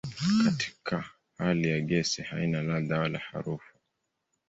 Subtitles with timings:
[0.45, 1.05] Katika
[1.37, 3.73] hali ya gesi haina ladha wala harufu.